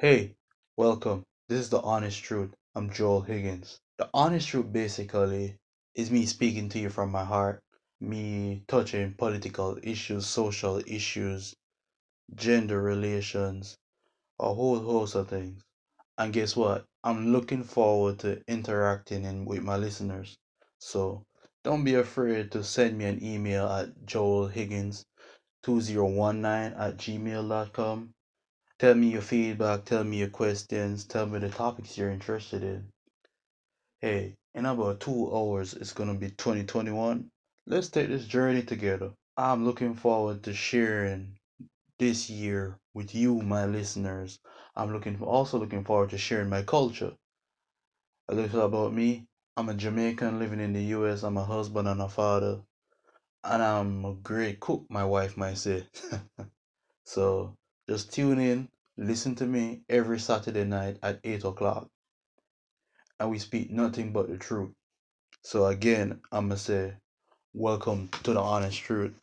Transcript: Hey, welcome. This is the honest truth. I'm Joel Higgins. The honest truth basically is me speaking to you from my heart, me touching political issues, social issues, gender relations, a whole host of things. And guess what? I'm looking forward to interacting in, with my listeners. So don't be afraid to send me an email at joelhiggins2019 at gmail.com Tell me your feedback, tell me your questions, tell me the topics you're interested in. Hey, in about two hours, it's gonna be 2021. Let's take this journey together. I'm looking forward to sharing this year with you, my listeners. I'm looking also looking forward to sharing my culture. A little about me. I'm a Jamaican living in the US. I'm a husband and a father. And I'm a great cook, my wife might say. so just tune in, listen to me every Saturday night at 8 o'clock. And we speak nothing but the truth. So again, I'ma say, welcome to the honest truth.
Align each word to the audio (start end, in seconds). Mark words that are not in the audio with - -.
Hey, 0.00 0.32
welcome. 0.78 1.26
This 1.50 1.60
is 1.60 1.68
the 1.68 1.82
honest 1.82 2.24
truth. 2.24 2.54
I'm 2.74 2.88
Joel 2.88 3.20
Higgins. 3.20 3.80
The 3.98 4.08
honest 4.14 4.48
truth 4.48 4.72
basically 4.72 5.58
is 5.94 6.10
me 6.10 6.24
speaking 6.24 6.70
to 6.70 6.78
you 6.78 6.88
from 6.88 7.10
my 7.10 7.22
heart, 7.22 7.60
me 8.00 8.64
touching 8.66 9.12
political 9.12 9.78
issues, 9.82 10.26
social 10.26 10.80
issues, 10.86 11.54
gender 12.34 12.80
relations, 12.80 13.76
a 14.38 14.54
whole 14.54 14.78
host 14.78 15.16
of 15.16 15.28
things. 15.28 15.60
And 16.16 16.32
guess 16.32 16.56
what? 16.56 16.86
I'm 17.04 17.30
looking 17.30 17.62
forward 17.62 18.20
to 18.20 18.40
interacting 18.48 19.26
in, 19.26 19.44
with 19.44 19.62
my 19.62 19.76
listeners. 19.76 20.38
So 20.78 21.26
don't 21.62 21.84
be 21.84 21.96
afraid 21.96 22.50
to 22.52 22.64
send 22.64 22.96
me 22.96 23.04
an 23.04 23.22
email 23.22 23.68
at 23.68 24.06
joelhiggins2019 24.06 26.80
at 26.80 26.96
gmail.com 26.96 28.14
Tell 28.80 28.94
me 28.94 29.08
your 29.08 29.20
feedback, 29.20 29.84
tell 29.84 30.04
me 30.04 30.20
your 30.20 30.30
questions, 30.30 31.04
tell 31.04 31.26
me 31.26 31.38
the 31.38 31.50
topics 31.50 31.98
you're 31.98 32.10
interested 32.10 32.62
in. 32.62 32.88
Hey, 34.00 34.36
in 34.54 34.64
about 34.64 35.00
two 35.00 35.30
hours, 35.36 35.74
it's 35.74 35.92
gonna 35.92 36.14
be 36.14 36.30
2021. 36.30 37.28
Let's 37.66 37.90
take 37.90 38.08
this 38.08 38.24
journey 38.24 38.62
together. 38.62 39.12
I'm 39.36 39.66
looking 39.66 39.94
forward 39.94 40.42
to 40.44 40.54
sharing 40.54 41.36
this 41.98 42.30
year 42.30 42.78
with 42.94 43.14
you, 43.14 43.42
my 43.42 43.66
listeners. 43.66 44.38
I'm 44.74 44.94
looking 44.94 45.22
also 45.22 45.58
looking 45.58 45.84
forward 45.84 46.08
to 46.08 46.16
sharing 46.16 46.48
my 46.48 46.62
culture. 46.62 47.12
A 48.30 48.34
little 48.34 48.62
about 48.62 48.94
me. 48.94 49.26
I'm 49.58 49.68
a 49.68 49.74
Jamaican 49.74 50.38
living 50.38 50.60
in 50.60 50.72
the 50.72 50.84
US. 50.96 51.22
I'm 51.22 51.36
a 51.36 51.44
husband 51.44 51.86
and 51.86 52.00
a 52.00 52.08
father. 52.08 52.62
And 53.44 53.62
I'm 53.62 54.06
a 54.06 54.14
great 54.14 54.58
cook, 54.58 54.86
my 54.88 55.04
wife 55.04 55.36
might 55.36 55.58
say. 55.58 55.86
so 57.04 57.58
just 57.90 58.12
tune 58.12 58.38
in, 58.38 58.68
listen 58.96 59.34
to 59.34 59.44
me 59.44 59.80
every 59.88 60.20
Saturday 60.20 60.62
night 60.62 60.96
at 61.02 61.18
8 61.24 61.42
o'clock. 61.42 61.88
And 63.18 63.28
we 63.32 63.40
speak 63.40 63.72
nothing 63.72 64.12
but 64.12 64.28
the 64.28 64.36
truth. 64.38 64.70
So 65.42 65.66
again, 65.66 66.20
I'ma 66.30 66.54
say, 66.54 66.92
welcome 67.52 68.08
to 68.22 68.32
the 68.32 68.40
honest 68.40 68.78
truth. 68.78 69.14